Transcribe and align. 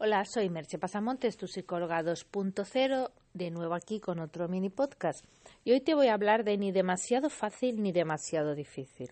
Hola, 0.00 0.24
soy 0.24 0.48
Merche 0.48 0.78
Pasamontes, 0.78 1.36
tu 1.36 1.48
psicóloga 1.48 2.04
2.0, 2.04 3.10
de 3.34 3.50
nuevo 3.50 3.74
aquí 3.74 3.98
con 3.98 4.20
otro 4.20 4.46
mini 4.46 4.70
podcast. 4.70 5.24
Y 5.64 5.72
hoy 5.72 5.80
te 5.80 5.96
voy 5.96 6.06
a 6.06 6.14
hablar 6.14 6.44
de 6.44 6.56
ni 6.56 6.70
demasiado 6.70 7.28
fácil 7.28 7.82
ni 7.82 7.90
demasiado 7.90 8.54
difícil. 8.54 9.10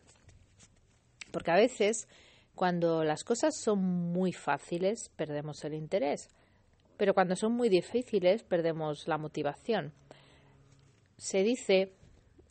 Porque 1.33 1.51
a 1.51 1.57
veces, 1.57 2.07
cuando 2.55 3.03
las 3.03 3.25
cosas 3.25 3.57
son 3.61 3.81
muy 3.81 4.33
fáciles, 4.33 5.11
perdemos 5.17 5.65
el 5.65 5.75
interés. 5.75 6.29
Pero 6.97 7.15
cuando 7.15 7.35
son 7.35 7.51
muy 7.51 7.69
difíciles, 7.69 8.45
perdemos 8.45 9.09
la 9.09 9.19
motivación. 9.19 9.93
Se 11.17 11.43
dice, 11.43 11.95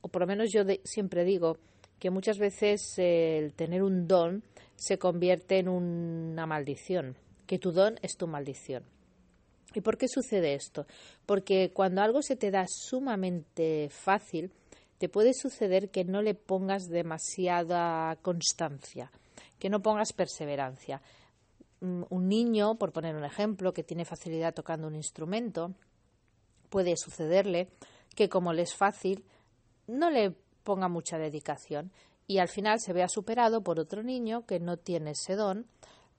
o 0.02 0.10
por 0.10 0.24
lo 0.24 0.28
menos 0.28 0.52
yo 0.52 0.64
siempre 0.84 1.24
digo, 1.24 1.58
que 2.00 2.10
muchas 2.10 2.38
veces 2.38 2.96
el 2.98 3.54
tener 3.54 3.82
un 3.82 4.10
don 4.10 4.44
se 4.76 4.98
convierte 4.98 5.60
en 5.60 5.70
una 5.70 6.46
maldición 6.46 7.16
que 7.48 7.60
tu 7.60 7.72
don 7.72 7.98
es 8.02 8.18
tu 8.18 8.28
maldición. 8.28 8.84
¿Y 9.74 9.82
por 9.82 9.98
qué 9.98 10.08
sucede 10.08 10.54
esto? 10.54 10.86
Porque 11.26 11.72
cuando 11.74 12.02
algo 12.02 12.22
se 12.22 12.36
te 12.36 12.50
da 12.50 12.66
sumamente 12.68 13.90
fácil, 13.90 14.52
te 14.98 15.10
puede 15.10 15.34
suceder 15.34 15.90
que 15.90 16.06
no 16.06 16.22
le 16.22 16.34
pongas 16.34 16.88
demasiada 16.88 18.16
constancia, 18.22 19.12
que 19.60 19.70
no 19.70 19.82
pongas 19.82 20.14
perseverancia. 20.14 21.02
Mm, 21.82 22.04
un 22.10 22.28
niño, 22.30 22.76
por 22.76 22.94
poner 22.94 23.16
un 23.16 23.26
ejemplo, 23.26 23.74
que 23.74 23.84
tiene 23.84 24.06
facilidad 24.06 24.54
tocando 24.54 24.88
un 24.88 24.96
instrumento, 24.96 25.74
puede 26.70 26.96
sucederle 26.96 27.70
que 28.16 28.30
como 28.30 28.54
le 28.54 28.62
es 28.62 28.74
fácil, 28.74 29.26
no 29.88 30.10
le 30.10 30.32
ponga 30.64 30.88
mucha 30.88 31.18
dedicación 31.18 31.92
y 32.28 32.40
al 32.40 32.48
final 32.48 32.80
se 32.80 32.94
vea 32.94 33.08
superado 33.08 33.62
por 33.62 33.80
otro 33.80 34.04
niño 34.04 34.46
que 34.46 34.60
no 34.60 34.78
tiene 34.78 35.12
ese 35.12 35.36
don 35.36 35.68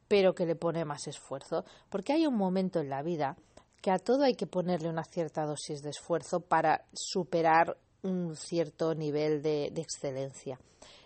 pero 0.09 0.35
que 0.35 0.47
le 0.47 0.57
pone 0.57 0.85
más 0.85 1.07
esfuerzo, 1.07 1.65
porque 1.89 2.13
hay 2.13 2.27
un 2.27 2.37
momento 2.37 2.81
en 2.81 2.91
la 2.91 3.03
vida 3.03 3.37
que 3.83 3.91
a 3.91 3.99
todo 3.99 4.25
hay 4.25 4.35
que 4.35 4.47
ponerle 4.47 4.89
una 4.89 5.05
cierta 5.05 5.45
dosis 5.45 5.83
de 5.83 5.91
esfuerzo 5.91 6.41
para 6.41 6.85
superar 6.93 7.77
un 8.03 8.37
cierto 8.37 8.95
nivel 8.95 9.43
de, 9.43 9.67
excelencia. 9.77 10.59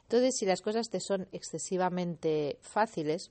Entonces, 0.03 0.37
si 0.39 0.47
las 0.47 0.61
cosas 0.61 0.89
te 0.91 1.01
son 1.01 1.29
excesivamente 1.33 2.59
fáciles, 2.63 3.31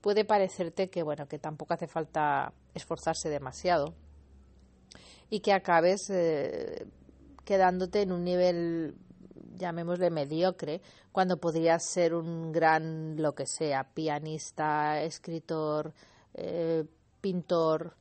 puede 0.00 0.24
parecerte 0.24 0.90
que 0.90 1.02
bueno, 1.02 1.26
que 1.26 1.38
tampoco 1.38 1.74
hace 1.74 1.86
falta 1.86 2.52
esforzarse 2.74 3.28
demasiado 3.28 3.94
y 5.28 5.40
que 5.40 5.52
acabes 5.52 6.10
eh, 6.10 6.86
quedándote 7.44 8.02
en 8.02 8.12
un 8.12 8.24
nivel 8.24 8.96
llamémosle 9.60 10.10
mediocre, 10.10 10.80
cuando 11.12 11.36
podría 11.36 11.78
ser 11.78 12.14
un 12.14 12.50
gran 12.50 13.20
lo 13.20 13.34
que 13.34 13.46
sea, 13.46 13.84
pianista, 13.84 15.02
escritor, 15.02 15.92
eh, 16.34 16.84
pintor, 17.20 17.94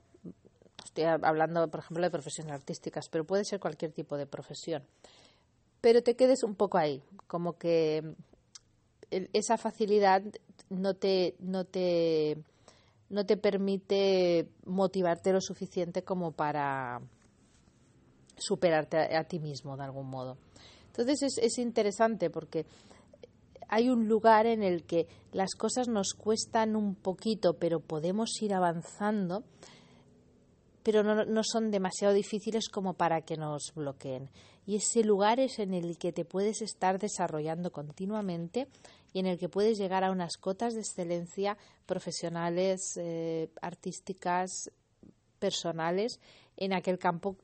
estoy 0.84 1.04
hablando, 1.04 1.68
por 1.70 1.82
ejemplo, 1.82 2.04
de 2.04 2.10
profesiones 2.10 2.54
artísticas, 2.54 3.10
pero 3.10 3.26
puede 3.26 3.46
ser 3.46 3.60
cualquier 3.60 3.92
tipo 3.92 4.18
de 4.18 4.26
profesión. 4.26 4.84
Pero 5.82 6.02
te 6.02 6.16
quedes 6.16 6.44
un 6.44 6.56
poco 6.56 6.78
ahí, 6.78 7.04
como 7.28 7.58
que 7.58 8.16
esa 9.12 9.58
facilidad 9.58 10.24
no 10.70 10.94
te, 10.96 11.36
no 11.40 11.66
te, 11.66 12.38
no 13.10 13.26
te 13.26 13.38
permite 13.38 14.50
motivarte 14.66 15.34
lo 15.34 15.42
suficiente 15.42 16.04
como 16.04 16.32
para 16.32 17.02
superarte 18.38 19.16
a 19.16 19.24
ti 19.26 19.40
mismo 19.40 19.78
de 19.78 19.84
algún 19.84 20.10
modo. 20.10 20.38
Entonces 20.90 21.38
es, 21.38 21.58
interesante 21.58 22.30
porque 22.30 22.66
hay 23.68 23.90
un 23.90 24.08
lugar 24.08 24.46
en 24.46 24.64
el 24.64 24.84
que 24.84 25.08
las 25.32 25.56
cosas 25.56 25.88
nos 25.88 26.14
cuestan 26.14 26.76
un 26.76 26.96
poquito, 26.96 27.54
pero 27.54 27.80
podemos 27.80 28.30
ir 28.42 28.54
avanzando, 28.54 29.44
pero 30.84 31.04
no, 31.04 31.26
no, 31.26 31.42
son 31.44 31.72
demasiado 31.72 32.14
difíciles 32.14 32.70
como 32.70 32.96
para 32.96 33.22
que 33.22 33.38
nos 33.38 33.72
bloqueen. 33.76 34.30
Y 34.66 34.78
ese 34.78 35.04
lugar 35.04 35.40
es 35.40 35.60
en 35.60 35.74
el 35.74 35.98
que 35.98 36.12
te 36.12 36.26
puedes 36.26 36.62
estar 36.62 37.00
desarrollando 37.00 37.72
continuamente 37.72 38.68
y 39.14 39.20
en 39.20 39.26
el 39.26 39.38
que 39.38 39.50
puedes 39.50 39.78
llegar 39.78 40.04
a 40.04 40.12
unas 40.12 40.38
cotas 40.38 40.74
de 40.74 40.82
excelencia 40.82 41.58
profesionales, 41.86 42.98
eh, 42.98 43.50
artísticas, 43.62 44.72
personales, 45.40 46.20
en 46.58 46.74
aquel 46.74 47.00
campo 47.00 47.36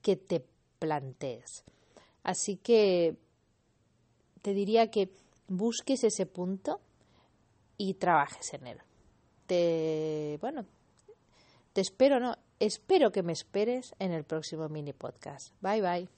que 0.00 0.16
te 0.16 0.44
plantees. 0.78 1.64
Así 2.26 2.56
que 2.56 3.14
te 4.42 4.52
diría 4.52 4.90
que 4.90 5.10
busques 5.46 6.02
ese 6.02 6.26
punto 6.26 6.80
y 7.78 7.94
trabajes 7.94 8.52
en 8.52 8.66
él. 8.66 8.78
Te, 9.46 10.36
bueno, 10.40 10.66
te 11.72 11.82
espero, 11.82 12.18
no, 12.18 12.36
espero 12.58 13.12
que 13.12 13.22
me 13.22 13.32
esperes 13.32 13.94
en 14.00 14.10
el 14.10 14.24
próximo 14.24 14.68
mini 14.68 14.92
podcast. 14.92 15.54
Bye 15.60 15.80
bye. 15.80 16.08